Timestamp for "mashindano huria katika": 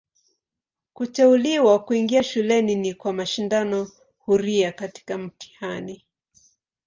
3.13-5.17